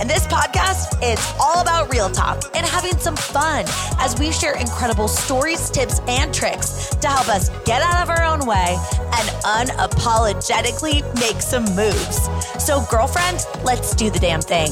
[0.00, 3.66] And this podcast is all about real talk and having some fun
[3.98, 8.24] as we share incredible stories, tips, and tricks to help us get out of our
[8.24, 12.30] own way and unapologetically make some moves.
[12.58, 14.70] So, girlfriend, let's do the damn thing.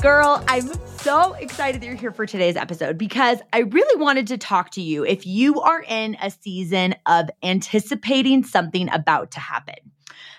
[0.00, 4.38] Girl, I'm so excited that you're here for today's episode because I really wanted to
[4.38, 9.91] talk to you if you are in a season of anticipating something about to happen.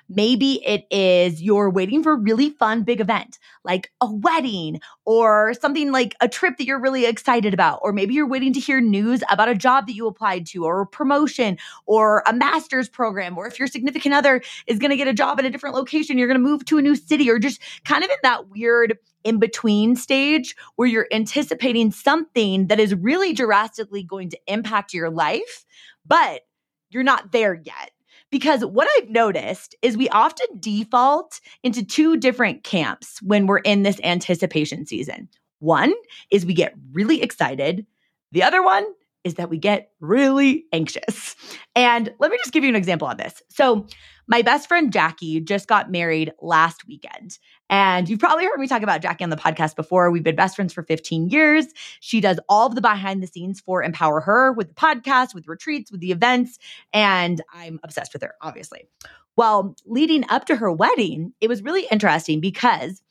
[0.10, 5.54] Maybe it is you're waiting for a really fun big event like a wedding or
[5.60, 7.80] something like a trip that you're really excited about.
[7.82, 10.82] Or maybe you're waiting to hear news about a job that you applied to or
[10.82, 13.38] a promotion or a master's program.
[13.38, 16.18] Or if your significant other is going to get a job in a different location,
[16.18, 18.98] you're going to move to a new city or just kind of in that weird
[19.24, 25.10] in between stage where you're anticipating something that is really drastically going to impact your
[25.10, 25.66] life,
[26.06, 26.42] but
[26.90, 27.93] you're not there yet.
[28.34, 33.84] Because what I've noticed is we often default into two different camps when we're in
[33.84, 35.30] this anticipation season.
[35.60, 35.94] One
[36.32, 37.86] is we get really excited,
[38.32, 38.88] the other one
[39.24, 41.36] is that we get really anxious.
[41.76, 43.42] And let me just give you an example of this.
[43.50, 43.88] So,
[44.28, 47.38] my best friend Jackie just got married last weekend.
[47.70, 50.12] And you've probably heard me talk about Jackie on the podcast before.
[50.12, 51.66] We've been best friends for 15 years.
[52.00, 55.48] She does all of the behind the scenes for Empower Her with the podcast, with
[55.48, 56.58] retreats, with the events.
[56.94, 58.88] And I'm obsessed with her, obviously.
[59.36, 63.02] Well, leading up to her wedding, it was really interesting because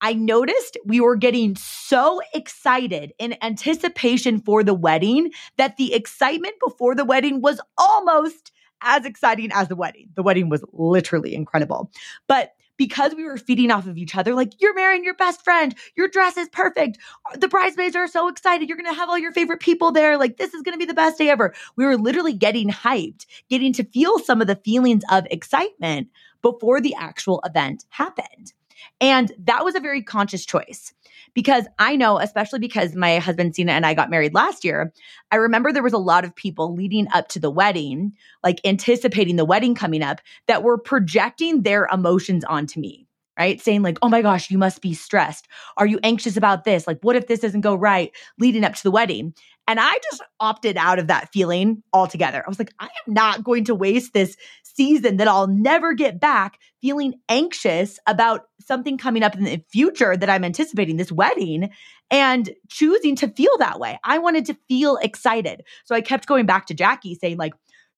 [0.00, 6.54] I noticed we were getting so excited in anticipation for the wedding that the excitement
[6.64, 10.10] before the wedding was almost as exciting as the wedding.
[10.14, 11.90] The wedding was literally incredible.
[12.26, 15.74] But because we were feeding off of each other, like, you're marrying your best friend,
[15.96, 16.98] your dress is perfect,
[17.34, 20.52] the bridesmaids are so excited, you're gonna have all your favorite people there, like, this
[20.52, 21.54] is gonna be the best day ever.
[21.76, 26.08] We were literally getting hyped, getting to feel some of the feelings of excitement
[26.42, 28.52] before the actual event happened.
[29.00, 30.92] And that was a very conscious choice
[31.34, 34.92] because I know, especially because my husband Cena and I got married last year,
[35.30, 39.36] I remember there was a lot of people leading up to the wedding, like anticipating
[39.36, 43.05] the wedding coming up, that were projecting their emotions onto me
[43.38, 43.60] right?
[43.60, 45.48] Saying, like, oh my gosh, you must be stressed.
[45.76, 46.86] Are you anxious about this?
[46.86, 49.34] Like, what if this doesn't go right leading up to the wedding?
[49.68, 52.42] And I just opted out of that feeling altogether.
[52.44, 56.20] I was like, I am not going to waste this season that I'll never get
[56.20, 61.70] back feeling anxious about something coming up in the future that I'm anticipating, this wedding,
[62.10, 63.98] and choosing to feel that way.
[64.04, 65.64] I wanted to feel excited.
[65.84, 67.54] So I kept going back to Jackie saying, like,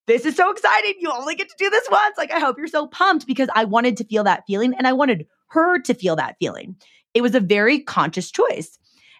[0.09, 0.95] this is so exciting.
[0.99, 2.17] You only get to do this once.
[2.17, 4.93] Like, I hope you're so pumped because I wanted to feel that feeling and I
[4.93, 6.75] wanted her to feel that feeling.
[7.13, 8.79] It was a very conscious choice.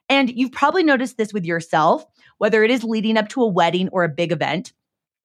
[0.10, 2.06] And you've probably noticed this with yourself,
[2.40, 4.74] whether it is leading up to a wedding or a big event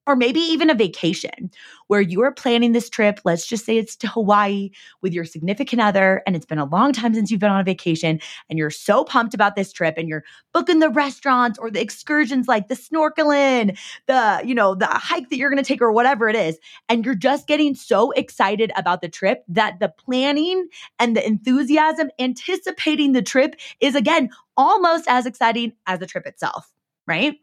[0.06, 1.50] or maybe even a vacation
[1.88, 3.20] where you are planning this trip.
[3.24, 4.70] Let's just say it's to Hawaii
[5.02, 7.64] with your significant other, and it's been a long time since you've been on a
[7.64, 11.80] vacation, and you're so pumped about this trip, and you're booking the restaurants or the
[11.80, 16.28] excursions like the snorkeling, the, you know, the hike that you're gonna take or whatever
[16.28, 16.58] it is.
[16.88, 22.10] And you're just getting so excited about the trip that the planning and the enthusiasm,
[22.18, 26.70] anticipating the trip is again almost as exciting as the trip itself,
[27.06, 27.36] right?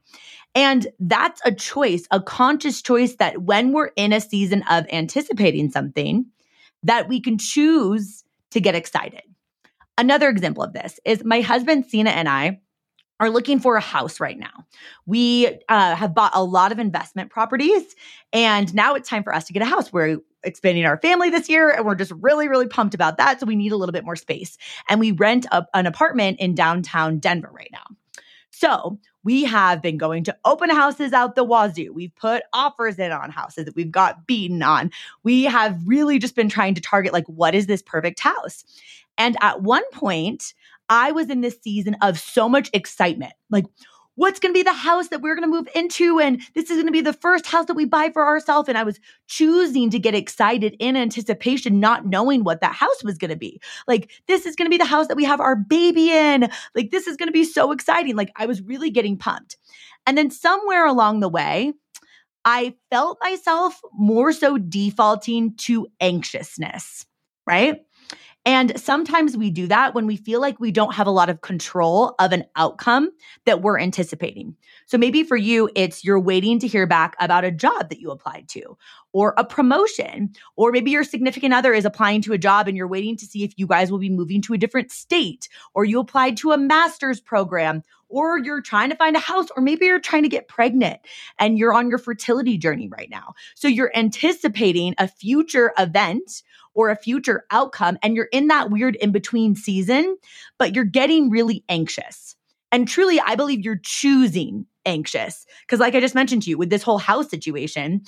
[0.53, 5.71] And that's a choice, a conscious choice that when we're in a season of anticipating
[5.71, 6.25] something,
[6.83, 9.21] that we can choose to get excited.
[9.97, 12.59] Another example of this is my husband, Cena, and I
[13.19, 14.65] are looking for a house right now.
[15.05, 17.95] We uh, have bought a lot of investment properties,
[18.33, 19.93] and now it's time for us to get a house.
[19.93, 23.39] We're expanding our family this year, and we're just really, really pumped about that.
[23.39, 24.57] So we need a little bit more space.
[24.89, 27.83] And we rent a, an apartment in downtown Denver right now.
[28.51, 31.93] So we have been going to open houses out the wazoo.
[31.93, 34.91] We've put offers in on houses that we've got beaten on.
[35.23, 38.63] We have really just been trying to target like, what is this perfect house?
[39.17, 40.53] And at one point,
[40.89, 43.33] I was in this season of so much excitement.
[43.49, 43.65] Like,
[44.15, 46.75] what's going to be the house that we're going to move into and this is
[46.75, 48.67] going to be the first house that we buy for ourselves.
[48.67, 53.17] And i was choosing to get excited in anticipation not knowing what that house was
[53.17, 53.61] going to be.
[53.87, 56.49] Like this is going to be the house that we have our baby in.
[56.75, 58.15] Like this is going to be so exciting.
[58.15, 59.57] Like i was really getting pumped.
[60.05, 61.73] And then somewhere along the way
[62.43, 67.05] i felt myself more so defaulting to anxiousness
[67.45, 67.81] right
[68.43, 71.41] And sometimes we do that when we feel like we don't have a lot of
[71.41, 73.11] control of an outcome
[73.45, 74.55] that we're anticipating.
[74.87, 78.09] So maybe for you, it's you're waiting to hear back about a job that you
[78.09, 78.77] applied to
[79.13, 82.87] or a promotion, or maybe your significant other is applying to a job and you're
[82.87, 85.99] waiting to see if you guys will be moving to a different state, or you
[85.99, 89.99] applied to a master's program, or you're trying to find a house, or maybe you're
[89.99, 90.99] trying to get pregnant
[91.39, 93.33] and you're on your fertility journey right now.
[93.55, 97.97] So you're anticipating a future event or a future outcome.
[98.03, 100.17] And you're in that weird in between season,
[100.57, 102.35] but you're getting really anxious.
[102.71, 105.45] And truly, I believe you're choosing anxious.
[105.61, 108.01] Because, like I just mentioned to you with this whole house situation,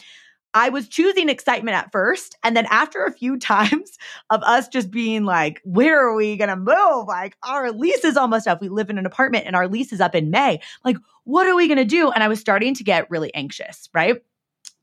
[0.54, 2.38] I was choosing excitement at first.
[2.44, 3.98] And then after a few times
[4.30, 7.08] of us just being like, where are we going to move?
[7.08, 8.62] Like, our lease is almost up.
[8.62, 10.62] We live in an apartment and our lease is up in May.
[10.86, 12.12] Like, what are we going to do?
[12.12, 14.22] And I was starting to get really anxious, right?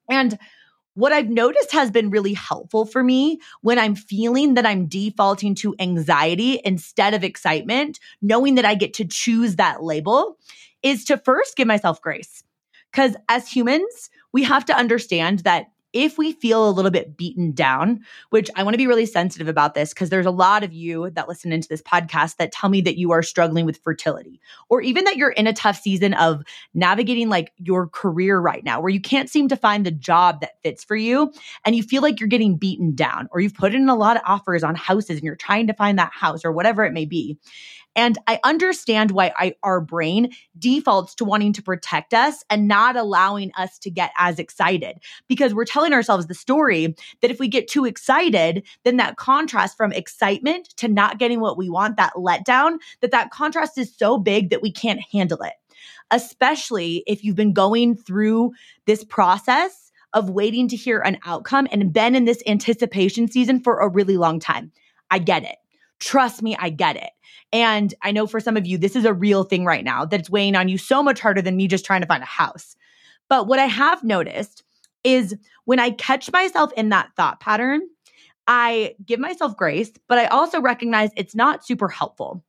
[0.08, 0.38] And
[1.00, 5.54] what I've noticed has been really helpful for me when I'm feeling that I'm defaulting
[5.56, 10.36] to anxiety instead of excitement, knowing that I get to choose that label,
[10.82, 12.44] is to first give myself grace.
[12.92, 17.52] Because as humans, we have to understand that if we feel a little bit beaten
[17.52, 18.00] down,
[18.30, 21.10] which I want to be really sensitive about this because there's a lot of you
[21.10, 24.80] that listen into this podcast that tell me that you are struggling with fertility or
[24.80, 26.42] even that you're in a tough season of
[26.74, 30.62] navigating like your career right now where you can't seem to find the job that
[30.62, 31.32] fits for you
[31.64, 34.22] and you feel like you're getting beaten down or you've put in a lot of
[34.26, 37.36] offers on houses and you're trying to find that house or whatever it may be.
[38.00, 42.96] And I understand why I, our brain defaults to wanting to protect us and not
[42.96, 44.96] allowing us to get as excited
[45.28, 49.76] because we're telling ourselves the story that if we get too excited, then that contrast
[49.76, 54.16] from excitement to not getting what we want, that letdown, that that contrast is so
[54.16, 55.52] big that we can't handle it.
[56.10, 58.52] Especially if you've been going through
[58.86, 63.80] this process of waiting to hear an outcome and been in this anticipation season for
[63.80, 64.72] a really long time.
[65.10, 65.56] I get it.
[66.00, 67.10] Trust me, I get it.
[67.52, 70.30] And I know for some of you, this is a real thing right now that's
[70.30, 72.76] weighing on you so much harder than me just trying to find a house.
[73.28, 74.64] But what I have noticed
[75.04, 77.82] is when I catch myself in that thought pattern,
[78.46, 82.42] I give myself grace, but I also recognize it's not super helpful.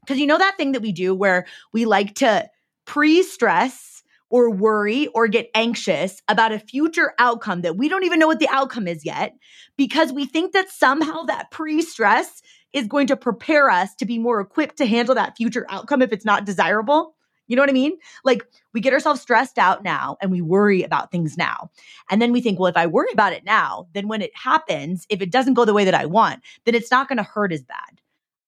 [0.00, 2.48] Because you know that thing that we do where we like to
[2.86, 8.18] pre stress or worry or get anxious about a future outcome that we don't even
[8.18, 9.34] know what the outcome is yet
[9.76, 12.40] because we think that somehow that pre stress
[12.72, 16.12] is going to prepare us to be more equipped to handle that future outcome if
[16.12, 17.14] it's not desirable.
[17.50, 17.98] You know what I mean?
[18.24, 21.70] Like we get ourselves stressed out now and we worry about things now.
[22.08, 25.04] And then we think, well, if I worry about it now, then when it happens,
[25.08, 27.52] if it doesn't go the way that I want, then it's not going to hurt
[27.52, 28.00] as bad.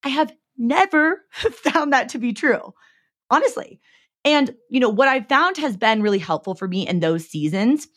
[0.04, 2.74] I have never found that to be true,
[3.28, 3.80] honestly.
[4.24, 7.88] And, you know, what I've found has been really helpful for me in those seasons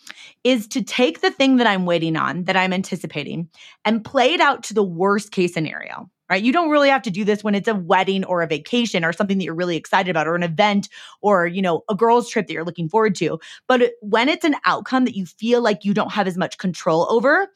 [0.43, 3.49] is to take the thing that I'm waiting on, that I'm anticipating,
[3.83, 6.43] and play it out to the worst case scenario right?
[6.43, 9.13] You don't really have to do this when it's a wedding or a vacation or
[9.13, 10.89] something that you're really excited about or an event
[11.21, 13.39] or, you know, a girl's trip that you're looking forward to.
[13.67, 17.07] But when it's an outcome that you feel like you don't have as much control
[17.09, 17.47] over,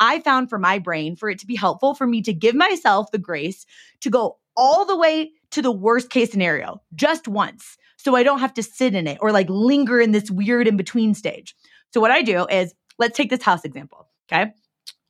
[0.00, 3.10] I found for my brain for it to be helpful for me to give myself
[3.10, 3.64] the grace
[4.00, 7.76] to go all the way to the worst case scenario just once.
[7.96, 10.76] So I don't have to sit in it or like linger in this weird in
[10.76, 11.54] between stage.
[11.92, 14.08] So what I do is let's take this house example.
[14.30, 14.52] Okay.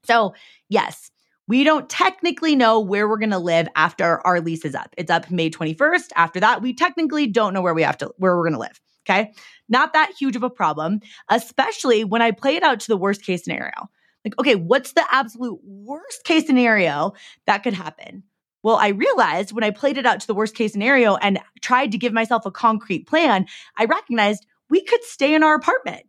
[0.04, 0.34] So,
[0.68, 1.10] yes,
[1.48, 4.94] we don't technically know where we're going to live after our lease is up.
[4.98, 6.08] It's up May 21st.
[6.16, 8.80] After that, we technically don't know where we have to where we're going to live.
[9.08, 9.32] Okay?
[9.68, 13.24] Not that huge of a problem, especially when I play it out to the worst
[13.24, 13.88] case scenario.
[14.24, 17.12] Like, okay, what's the absolute worst case scenario
[17.46, 18.24] that could happen?
[18.64, 21.92] Well, I realized when I played it out to the worst case scenario and tried
[21.92, 26.06] to give myself a concrete plan, I recognized we could stay in our apartment.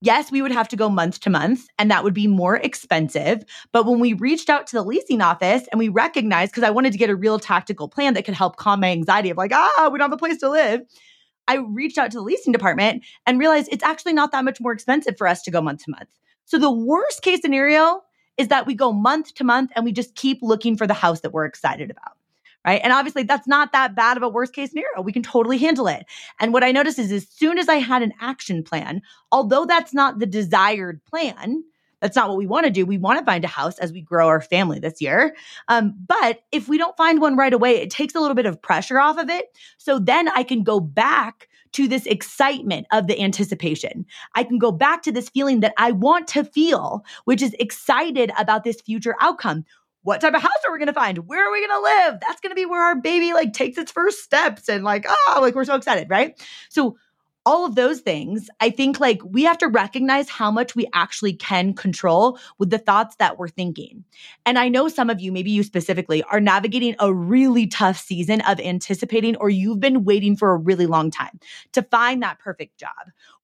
[0.00, 3.42] Yes, we would have to go month to month and that would be more expensive.
[3.72, 6.92] But when we reached out to the leasing office and we recognized, because I wanted
[6.92, 9.88] to get a real tactical plan that could help calm my anxiety of like, ah,
[9.92, 10.82] we don't have a place to live.
[11.48, 14.72] I reached out to the leasing department and realized it's actually not that much more
[14.72, 16.10] expensive for us to go month to month.
[16.44, 18.02] So the worst case scenario
[18.36, 21.20] is that we go month to month and we just keep looking for the house
[21.20, 22.17] that we're excited about
[22.68, 22.80] right?
[22.84, 25.00] And obviously, that's not that bad of a worst case scenario.
[25.00, 26.04] We can totally handle it.
[26.38, 29.00] And what I noticed is as soon as I had an action plan,
[29.32, 31.64] although that's not the desired plan,
[32.00, 32.84] that's not what we want to do.
[32.84, 35.34] We want to find a house as we grow our family this year.
[35.68, 38.60] Um, but if we don't find one right away, it takes a little bit of
[38.60, 39.46] pressure off of it.
[39.78, 44.06] So then I can go back to this excitement of the anticipation.
[44.34, 48.30] I can go back to this feeling that I want to feel, which is excited
[48.38, 49.64] about this future outcome
[50.02, 51.18] what type of house are we going to find?
[51.26, 52.20] Where are we going to live?
[52.20, 55.38] That's going to be where our baby like takes its first steps and like, oh,
[55.40, 56.40] like we're so excited, right?
[56.70, 56.96] So
[57.48, 61.32] all of those things, I think like we have to recognize how much we actually
[61.32, 64.04] can control with the thoughts that we're thinking.
[64.44, 68.42] And I know some of you, maybe you specifically, are navigating a really tough season
[68.42, 71.40] of anticipating, or you've been waiting for a really long time
[71.72, 72.90] to find that perfect job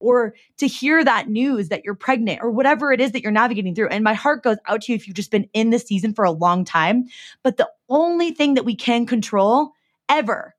[0.00, 3.74] or to hear that news that you're pregnant or whatever it is that you're navigating
[3.74, 3.88] through.
[3.88, 6.26] And my heart goes out to you if you've just been in this season for
[6.26, 7.06] a long time.
[7.42, 9.72] But the only thing that we can control
[10.10, 10.54] ever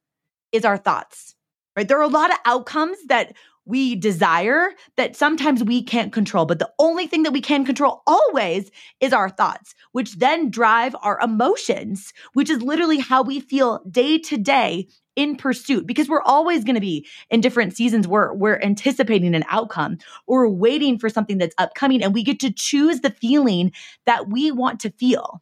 [0.52, 1.35] is our thoughts
[1.76, 1.88] right?
[1.88, 3.34] There are a lot of outcomes that
[3.66, 6.46] we desire that sometimes we can't control.
[6.46, 8.70] But the only thing that we can control always
[9.02, 14.20] is our thoughts, which then drive our emotions, which is literally how we feel day
[14.20, 18.60] to day in pursuit because we're always going to be in different seasons where we're
[18.62, 23.10] anticipating an outcome or waiting for something that's upcoming and we get to choose the
[23.10, 23.72] feeling
[24.06, 25.42] that we want to feel.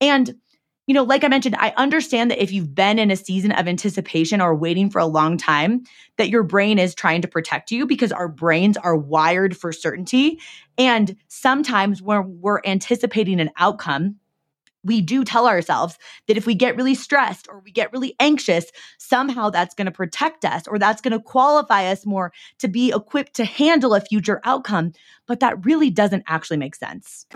[0.00, 0.36] And
[0.88, 3.68] you know, like I mentioned, I understand that if you've been in a season of
[3.68, 5.84] anticipation or waiting for a long time,
[6.16, 10.40] that your brain is trying to protect you because our brains are wired for certainty.
[10.78, 14.16] And sometimes when we're anticipating an outcome,
[14.82, 18.72] we do tell ourselves that if we get really stressed or we get really anxious,
[18.96, 22.92] somehow that's going to protect us or that's going to qualify us more to be
[22.94, 24.92] equipped to handle a future outcome.
[25.26, 27.26] But that really doesn't actually make sense.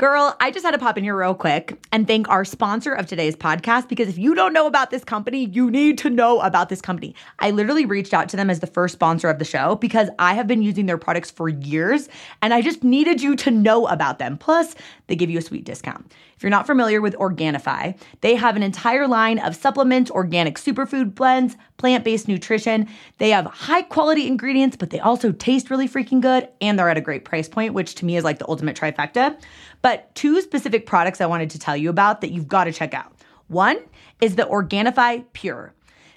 [0.00, 3.06] Girl, I just had to pop in here real quick and thank our sponsor of
[3.06, 6.70] today's podcast because if you don't know about this company, you need to know about
[6.70, 7.14] this company.
[7.38, 10.32] I literally reached out to them as the first sponsor of the show because I
[10.32, 12.08] have been using their products for years
[12.40, 14.38] and I just needed you to know about them.
[14.38, 14.74] Plus,
[15.08, 16.10] they give you a sweet discount.
[16.34, 21.14] If you're not familiar with Organifi, they have an entire line of supplements, organic superfood
[21.14, 22.88] blends, plant based nutrition.
[23.18, 26.96] They have high quality ingredients, but they also taste really freaking good and they're at
[26.96, 29.38] a great price point, which to me is like the ultimate trifecta.
[29.82, 32.94] But two specific products I wanted to tell you about that you've got to check
[32.94, 33.12] out.
[33.48, 33.78] One
[34.20, 35.72] is the Organifi Pure.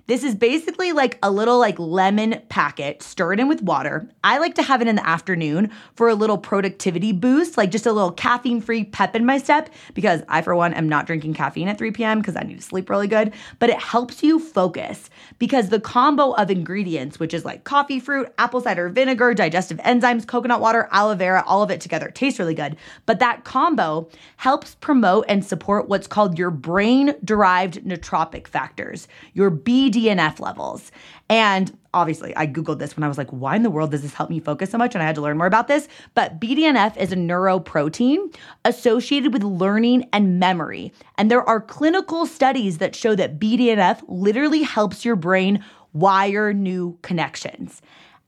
[0.06, 4.10] This is basically like a little like lemon packet, stir it in with water.
[4.22, 7.86] I like to have it in the afternoon for a little productivity boost, like just
[7.86, 11.36] a little caffeine free pep in my step because I, for one, am not drinking
[11.36, 12.20] caffeine at 3 p.m.
[12.20, 13.32] because I need to sleep really good.
[13.60, 18.28] But it helps you focus because the combo of ingredients, which is like coffee fruit,
[18.38, 22.56] apple cider vinegar, digestive enzymes, coconut water, aloe vera, all of it together tastes really
[22.56, 22.76] good.
[23.06, 29.50] But that combo helps promote and support what's called your brain derived nootropic factors, your
[29.50, 30.92] B BDNF levels.
[31.30, 34.14] And obviously, I Googled this when I was like, why in the world does this
[34.14, 34.96] help me focus so much?
[34.96, 35.88] And I had to learn more about this.
[36.16, 38.36] But BDNF is a neuroprotein
[38.66, 40.92] associated with learning and memory.
[41.18, 46.98] And there are clinical studies that show that BDNF literally helps your brain wire new
[47.02, 47.82] connections.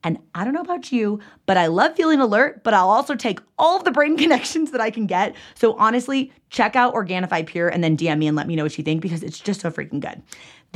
[0.03, 3.39] And I don't know about you, but I love feeling alert, but I'll also take
[3.57, 5.35] all of the brain connections that I can get.
[5.55, 8.77] So honestly, check out Organifi Pure and then DM me and let me know what
[8.77, 10.21] you think because it's just so freaking good.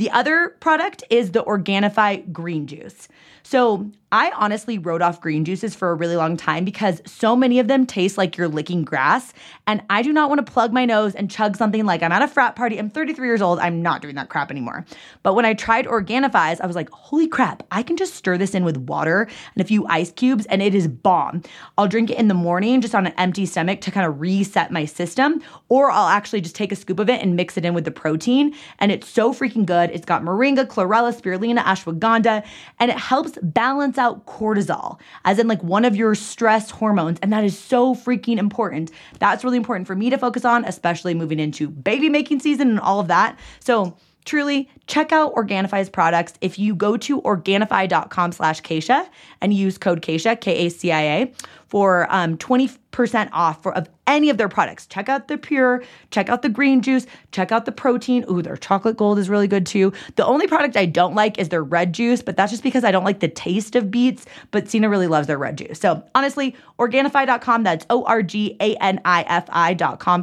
[0.00, 3.06] The other product is the Organifi green juice.
[3.42, 7.58] So I honestly wrote off green juices for a really long time because so many
[7.58, 9.32] of them taste like you're licking grass.
[9.66, 12.22] And I do not want to plug my nose and chug something like I'm at
[12.22, 12.78] a frat party.
[12.78, 13.58] I'm 33 years old.
[13.58, 14.86] I'm not doing that crap anymore.
[15.22, 18.54] But when I tried Organifi's, I was like, holy crap, I can just stir this
[18.54, 21.42] in with water and a few ice cubes and it is bomb.
[21.76, 24.70] I'll drink it in the morning just on an empty stomach to kind of reset
[24.70, 27.74] my system, or I'll actually just take a scoop of it and mix it in
[27.74, 28.54] with the protein.
[28.78, 29.90] And it's so freaking good.
[29.90, 32.46] It's got moringa, chlorella, spirulina, ashwagandha,
[32.78, 37.18] and it helps balance out cortisol, as in like one of your stress hormones.
[37.22, 38.90] And that is so freaking important.
[39.18, 42.80] That's really important for me to focus on, especially moving into baby making season and
[42.80, 43.38] all of that.
[43.60, 46.34] So, truly check out Organifi's products.
[46.40, 49.08] If you go to Organifi.com slash Kacia
[49.40, 51.32] and use code Kacia, K-A-C-I-A,
[51.70, 54.86] for um, 20% off for, of any of their products.
[54.88, 58.24] Check out the Pure, check out the green juice, check out the protein.
[58.28, 59.92] Ooh, their chocolate gold is really good too.
[60.16, 62.90] The only product I don't like is their red juice, but that's just because I
[62.90, 65.78] don't like the taste of beets, but Cena really loves their red juice.
[65.78, 68.32] So honestly, Organifi.com, that's O-R-G-A-N-I-F-I.com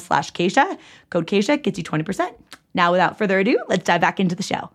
[0.01, 0.77] slash Kacia.
[1.09, 2.33] Code Kacia gets you 20%.
[2.77, 4.69] Now, without further ado, let's dive back into the show.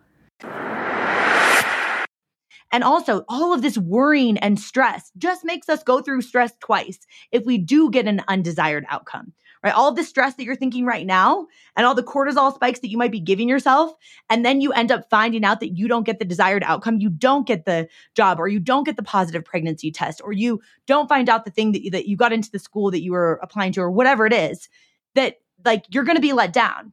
[2.73, 6.99] And also, all of this worrying and stress just makes us go through stress twice
[7.31, 9.31] if we do get an undesired outcome,
[9.63, 9.73] right?
[9.73, 12.97] All the stress that you're thinking right now and all the cortisol spikes that you
[12.97, 13.93] might be giving yourself.
[14.29, 16.99] And then you end up finding out that you don't get the desired outcome.
[16.99, 20.59] You don't get the job or you don't get the positive pregnancy test or you
[20.87, 23.13] don't find out the thing that you, that you got into the school that you
[23.13, 24.67] were applying to or whatever it is
[25.15, 26.91] that like you're going to be let down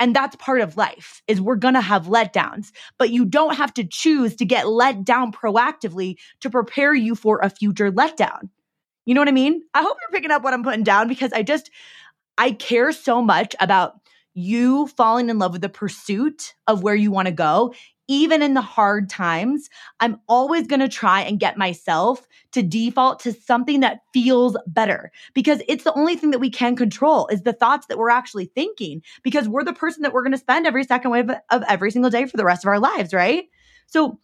[0.00, 3.72] and that's part of life is we're going to have letdowns, but you don't have
[3.74, 8.48] to choose to get let down proactively to prepare you for a future letdown.
[9.04, 9.62] You know what I mean?
[9.74, 11.70] I hope you're picking up what I'm putting down because I just,
[12.38, 14.00] I care so much about
[14.32, 17.74] you falling in love with the pursuit of where you want to go,
[18.10, 23.20] even in the hard times, I'm always going to try and get myself to default
[23.20, 27.42] to something that feels better because it's the only thing that we can control is
[27.42, 30.66] the thoughts that we're actually thinking because we're the person that we're going to spend
[30.66, 33.44] every second of, of every single day for the rest of our lives, right?
[33.86, 34.18] So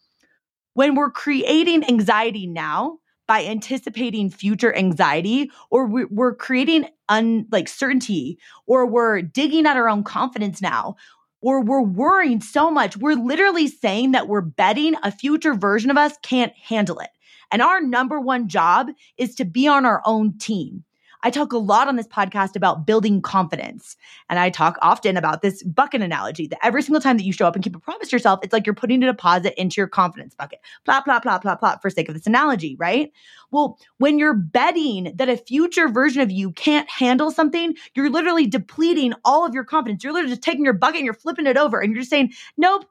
[0.74, 8.38] when we're creating anxiety now, by anticipating future anxiety or we're creating un like certainty
[8.66, 10.94] or we're digging at our own confidence now
[11.40, 12.96] or we're worrying so much.
[12.96, 17.10] We're literally saying that we're betting a future version of us can't handle it.
[17.52, 18.88] And our number one job
[19.18, 20.84] is to be on our own team.
[21.22, 23.96] I talk a lot on this podcast about building confidence.
[24.28, 27.46] And I talk often about this bucket analogy that every single time that you show
[27.46, 29.88] up and keep a promise to yourself, it's like you're putting a deposit into your
[29.88, 30.60] confidence bucket.
[30.84, 33.12] Plop, plop, plop, plop, plop, for sake of this analogy, right?
[33.50, 38.46] Well, when you're betting that a future version of you can't handle something, you're literally
[38.46, 40.04] depleting all of your confidence.
[40.04, 42.32] You're literally just taking your bucket and you're flipping it over and you're just saying,
[42.56, 42.86] nope,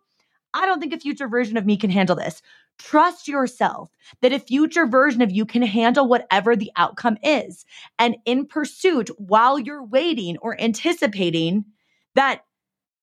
[0.54, 2.42] I don't think a future version of me can handle this.
[2.78, 3.90] Trust yourself
[4.22, 7.66] that a future version of you can handle whatever the outcome is.
[7.98, 11.66] And in pursuit, while you're waiting or anticipating
[12.16, 12.42] that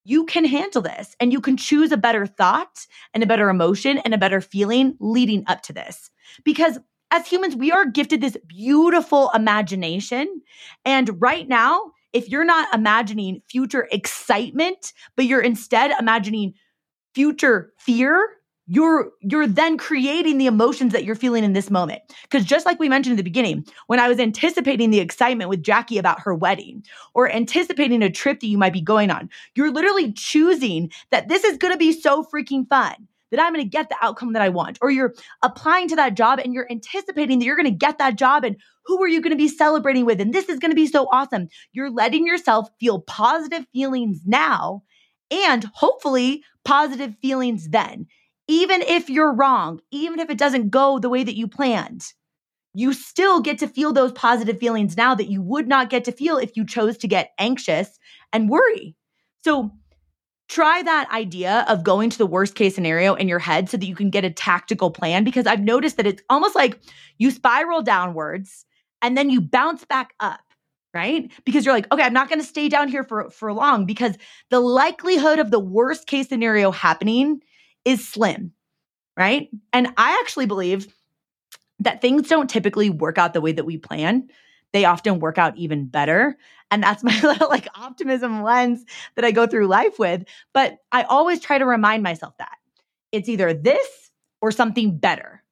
[0.05, 3.97] you can handle this and you can choose a better thought and a better emotion
[3.99, 6.11] and a better feeling leading up to this.
[6.43, 6.79] Because
[7.11, 10.41] as humans, we are gifted this beautiful imagination.
[10.83, 16.53] And right now, if you're not imagining future excitement, but you're instead imagining
[17.13, 18.29] future fear,
[18.65, 22.01] you're you're then creating the emotions that you're feeling in this moment.
[22.23, 25.63] Because just like we mentioned in the beginning when i was anticipating the excitement with
[25.63, 29.71] jackie about her wedding or anticipating a trip that you might be going on you're
[29.71, 32.95] literally choosing that this is going to be so freaking fun
[33.31, 34.77] that i'm going to get the outcome that i want.
[34.81, 38.15] Or you're applying to that job and you're anticipating that you're going to get that
[38.15, 38.55] job and
[38.85, 40.19] who are you going to be celebrating with?
[40.19, 41.47] And this is going to be so awesome.
[41.71, 44.83] You're letting yourself feel positive feelings now
[45.31, 48.07] and hopefully positive feelings then
[48.47, 52.05] even if you're wrong, even if it doesn't go the way that you planned,
[52.73, 56.11] you still get to feel those positive feelings now that you would not get to
[56.11, 57.99] feel if you chose to get anxious
[58.31, 58.95] and worry.
[59.43, 59.71] So,
[60.49, 63.85] try that idea of going to the worst case scenario in your head so that
[63.85, 66.79] you can get a tactical plan because I've noticed that it's almost like
[67.17, 68.65] you spiral downwards
[69.01, 70.41] and then you bounce back up
[70.93, 73.85] right because you're like okay i'm not going to stay down here for for long
[73.85, 74.15] because
[74.51, 77.41] the likelihood of the worst case scenario happening
[77.85, 78.53] is slim,
[79.17, 79.49] right?
[79.71, 80.87] And I actually believe
[81.79, 84.29] that things don't typically work out the way that we plan.
[84.71, 86.37] They often work out even better.
[86.71, 90.23] And that's my little like optimism lens that I go through life with.
[90.53, 92.57] But I always try to remind myself that
[93.11, 95.42] it's either this or something better.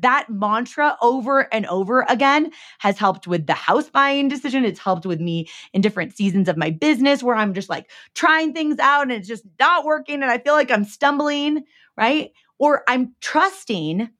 [0.00, 4.64] That mantra over and over again has helped with the house buying decision.
[4.64, 8.52] It's helped with me in different seasons of my business where I'm just like trying
[8.52, 11.64] things out and it's just not working and I feel like I'm stumbling,
[11.96, 12.30] right?
[12.58, 14.10] Or I'm trusting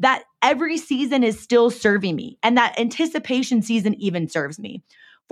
[0.00, 4.82] that every season is still serving me and that anticipation season even serves me.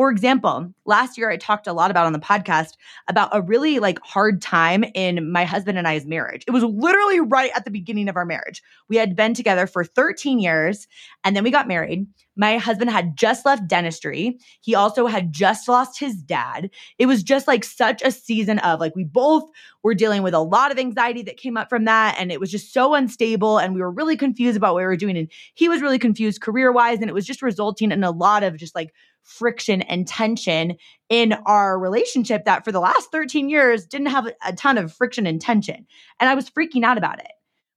[0.00, 3.80] For example, last year I talked a lot about on the podcast about a really
[3.80, 6.42] like hard time in my husband and I's marriage.
[6.48, 8.62] It was literally right at the beginning of our marriage.
[8.88, 10.88] We had been together for 13 years
[11.22, 12.06] and then we got married.
[12.36, 14.38] My husband had just left dentistry.
[14.60, 16.70] He also had just lost his dad.
[16.98, 19.44] It was just like such a season of like we both
[19.82, 22.16] were dealing with a lot of anxiety that came up from that.
[22.18, 23.58] And it was just so unstable.
[23.58, 25.16] And we were really confused about what we were doing.
[25.16, 27.00] And he was really confused career wise.
[27.00, 30.76] And it was just resulting in a lot of just like friction and tension
[31.08, 35.26] in our relationship that for the last 13 years didn't have a ton of friction
[35.26, 35.86] and tension.
[36.18, 37.30] And I was freaking out about it.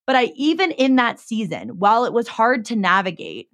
[0.06, 3.48] But I, even in that season, while it was hard to navigate,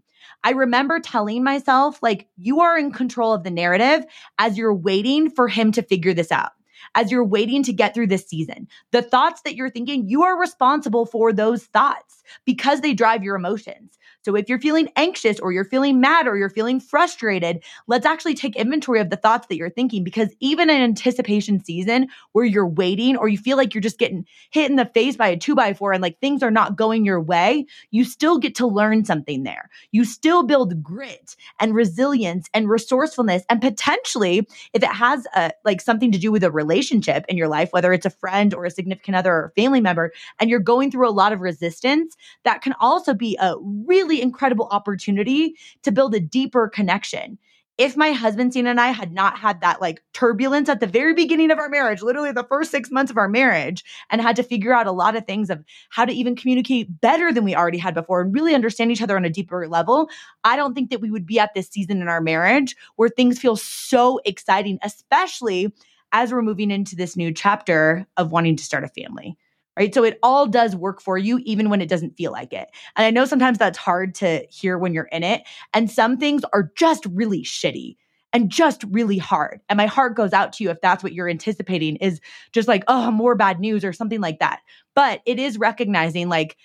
[0.44, 4.06] I remember telling myself, like, you are in control of the narrative
[4.38, 6.52] as you're waiting for him to figure this out
[6.96, 8.68] as you're waiting to get through this season.
[8.92, 13.36] The thoughts that you're thinking, you are responsible for those thoughts because they drive your
[13.36, 13.99] emotions.
[14.26, 18.36] So if you're feeling anxious or you're feeling mad or you're feeling frustrated, let's actually
[18.36, 22.68] take inventory of the thoughts that you're thinking because even in anticipation season where you're
[22.68, 25.56] waiting or you feel like you're just getting hit in the face by a two
[25.56, 29.06] by four and like things are not going your way, you still get to learn
[29.06, 29.70] something there.
[29.92, 35.82] You still build grit and resilience and resourcefulness and potentially if it has a like
[35.82, 38.72] something to do with a relationship in your life, whether it's a friend or a
[38.72, 42.74] significant other or family member, and you're going through a lot of resistance, that can
[42.80, 43.56] also be a
[43.86, 47.38] really really incredible opportunity to build a deeper connection.
[47.78, 51.14] If my husband, Cena, and I had not had that like turbulence at the very
[51.14, 54.44] beginning of our marriage, literally the first six months of our marriage, and had to
[54.44, 57.78] figure out a lot of things of how to even communicate better than we already
[57.78, 60.10] had before and really understand each other on a deeper level,
[60.44, 63.40] I don't think that we would be at this season in our marriage where things
[63.40, 65.72] feel so exciting, especially
[66.12, 69.38] as we're moving into this new chapter of wanting to start a family
[69.80, 69.94] right?
[69.94, 72.70] So it all does work for you, even when it doesn't feel like it.
[72.98, 75.44] And I know sometimes that's hard to hear when you're in it.
[75.74, 77.96] And some things are just really shitty
[78.34, 79.62] and just really hard.
[79.70, 82.20] And my heart goes out to you if that's what you're anticipating is
[82.52, 84.60] just like, oh, more bad news or something like that.
[84.96, 86.58] But it is recognizing like,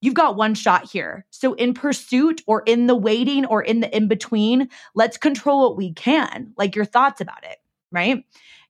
[0.00, 1.26] you've got one shot here.
[1.30, 5.76] So, in pursuit or in the waiting or in the in between, let's control what
[5.76, 7.58] we can, like your thoughts about it,
[7.92, 8.24] right?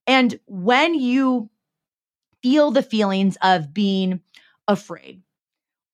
[0.06, 1.48] And when you
[2.44, 4.20] feel the feelings of being
[4.68, 5.22] afraid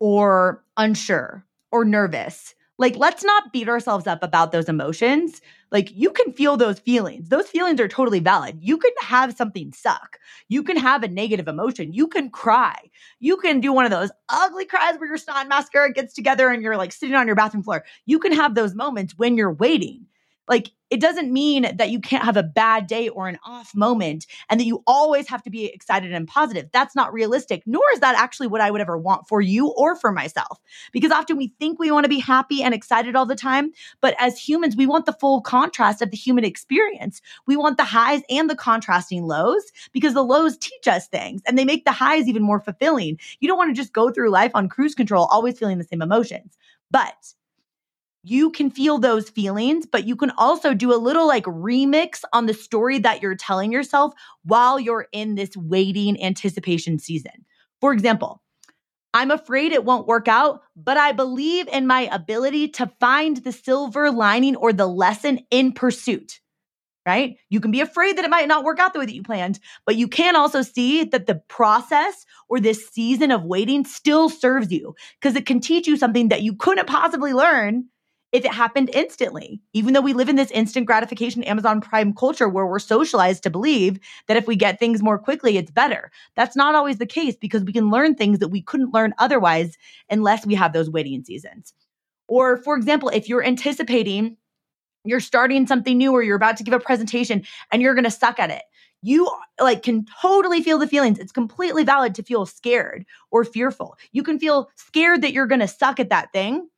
[0.01, 2.55] or unsure or nervous.
[2.79, 5.41] Like, let's not beat ourselves up about those emotions.
[5.71, 7.29] Like, you can feel those feelings.
[7.29, 8.59] Those feelings are totally valid.
[8.61, 10.19] You can have something suck.
[10.49, 11.93] You can have a negative emotion.
[11.93, 12.91] You can cry.
[13.21, 16.63] You can do one of those ugly cries where your snot mascara gets together and
[16.63, 17.85] you're like sitting on your bathroom floor.
[18.07, 20.07] You can have those moments when you're waiting.
[20.51, 24.27] Like, it doesn't mean that you can't have a bad day or an off moment
[24.49, 26.69] and that you always have to be excited and positive.
[26.73, 29.95] That's not realistic, nor is that actually what I would ever want for you or
[29.95, 30.59] for myself.
[30.93, 34.17] Because often we think we want to be happy and excited all the time, but
[34.19, 37.23] as humans, we want the full contrast of the human experience.
[37.47, 41.57] We want the highs and the contrasting lows because the lows teach us things and
[41.57, 43.21] they make the highs even more fulfilling.
[43.39, 46.03] You don't want to just go through life on cruise control, always feeling the same
[46.03, 46.59] emotions.
[46.91, 47.15] But
[48.23, 52.47] you can feel those feelings, but you can also do a little like remix on
[52.47, 54.13] the story that you're telling yourself
[54.45, 57.47] while you're in this waiting anticipation season.
[57.81, 58.43] For example,
[59.15, 63.53] I'm afraid it won't work out, but I believe in my ability to find the
[63.53, 66.41] silver lining or the lesson in pursuit.
[67.07, 67.39] Right?
[67.49, 69.59] You can be afraid that it might not work out the way that you planned,
[69.87, 74.71] but you can also see that the process or this season of waiting still serves
[74.71, 77.87] you because it can teach you something that you couldn't possibly learn
[78.33, 79.61] if it happened instantly.
[79.73, 83.51] Even though we live in this instant gratification Amazon Prime culture where we're socialized to
[83.51, 86.11] believe that if we get things more quickly, it's better.
[86.37, 89.77] That's not always the case because we can learn things that we couldn't learn otherwise
[90.09, 91.75] unless we have those waiting seasons.
[92.29, 94.37] Or, for example, if you're anticipating
[95.05, 98.11] you're starting something new or you're about to give a presentation and you're going to
[98.11, 98.63] suck at it
[99.03, 103.97] you like can totally feel the feelings it's completely valid to feel scared or fearful
[104.13, 106.69] you can feel scared that you're going to suck at that thing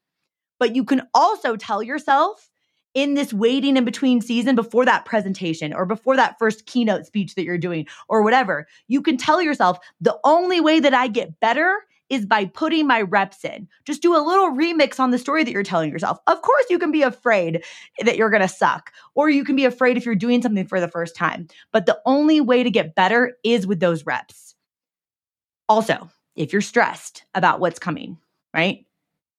[0.63, 2.49] but you can also tell yourself
[2.95, 7.35] in this waiting in between season before that presentation or before that first keynote speech
[7.35, 11.41] that you're doing or whatever, you can tell yourself the only way that I get
[11.41, 11.75] better
[12.11, 13.67] is by putting my reps in.
[13.85, 16.19] Just do a little remix on the story that you're telling yourself.
[16.29, 17.65] Of course, you can be afraid
[17.99, 20.79] that you're going to suck, or you can be afraid if you're doing something for
[20.79, 21.49] the first time.
[21.73, 24.55] But the only way to get better is with those reps.
[25.69, 28.19] Also, if you're stressed about what's coming,
[28.55, 28.87] right?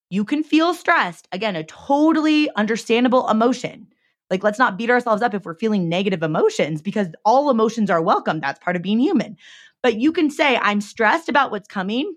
[0.10, 1.28] You can feel stressed.
[1.32, 3.88] Again, a totally understandable emotion.
[4.30, 8.02] Like, let's not beat ourselves up if we're feeling negative emotions because all emotions are
[8.02, 8.40] welcome.
[8.40, 9.38] That's part of being human.
[9.82, 12.16] But you can say, I'm stressed about what's coming,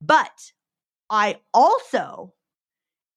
[0.00, 0.52] but
[1.10, 2.34] I also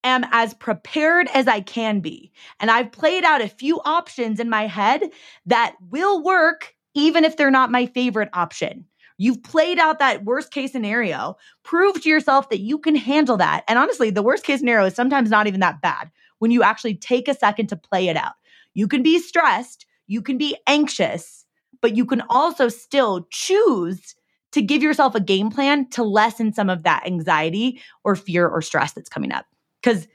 [0.03, 2.31] am as prepared as I can be.
[2.59, 5.03] And I've played out a few options in my head
[5.45, 8.85] that will work, even if they're not my favorite option.
[9.17, 11.35] You've played out that worst case scenario.
[11.63, 13.63] Prove to yourself that you can handle that.
[13.67, 16.95] And honestly, the worst case scenario is sometimes not even that bad when you actually
[16.95, 18.33] take a second to play it out.
[18.73, 21.45] You can be stressed, you can be anxious,
[21.81, 24.15] but you can also still choose
[24.51, 28.61] to give yourself a game plan to lessen some of that anxiety or fear or
[28.61, 29.45] stress that's coming up.
[29.81, 30.07] Because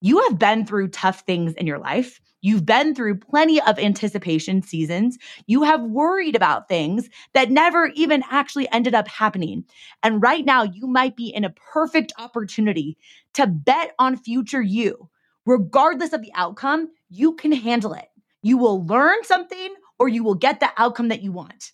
[0.00, 2.20] you have been through tough things in your life.
[2.40, 5.18] You've been through plenty of anticipation seasons.
[5.46, 9.64] You have worried about things that never even actually ended up happening.
[10.02, 12.96] And right now, you might be in a perfect opportunity
[13.34, 15.08] to bet on future you.
[15.46, 18.06] Regardless of the outcome, you can handle it.
[18.42, 21.72] You will learn something or you will get the outcome that you want.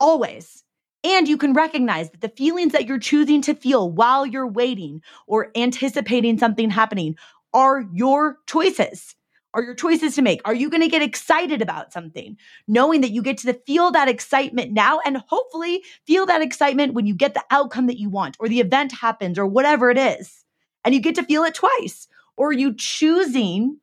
[0.00, 0.64] Always.
[1.04, 5.02] And you can recognize that the feelings that you're choosing to feel while you're waiting
[5.26, 7.16] or anticipating something happening
[7.52, 9.14] are your choices
[9.54, 10.40] are your choices to make.
[10.44, 12.36] Are you going to get excited about something,
[12.66, 17.06] knowing that you get to feel that excitement now and hopefully feel that excitement when
[17.06, 20.44] you get the outcome that you want or the event happens or whatever it is.
[20.84, 22.08] And you get to feel it twice.
[22.36, 23.78] Or are you choosing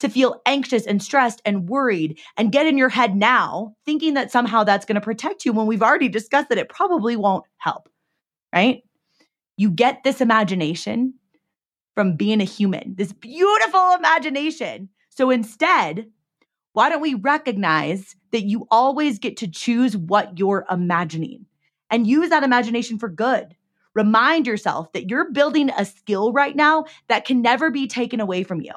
[0.00, 4.30] to feel anxious and stressed and worried and get in your head now, thinking that
[4.30, 7.88] somehow that's going to protect you when we've already discussed that it probably won't help,
[8.54, 8.82] right?
[9.56, 11.14] You get this imagination
[11.94, 16.10] from being a human, this beautiful imagination so instead,
[16.74, 21.46] why don't we recognize that you always get to choose what you're imagining
[21.90, 23.56] and use that imagination for good?
[23.94, 28.42] Remind yourself that you're building a skill right now that can never be taken away
[28.42, 28.74] from you.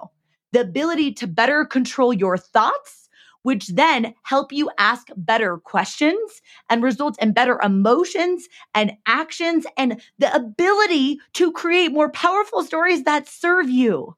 [0.54, 3.10] The ability to better control your thoughts
[3.44, 10.02] which then help you ask better questions and result in better emotions and actions and
[10.18, 14.16] the ability to create more powerful stories that serve you.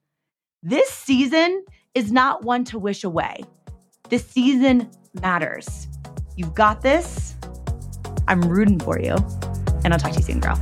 [0.63, 3.43] This season is not one to wish away.
[4.09, 4.89] This season
[5.21, 5.87] matters.
[6.35, 7.35] You've got this.
[8.27, 9.15] I'm rooting for you.
[9.83, 10.61] And I'll talk to you soon, girl.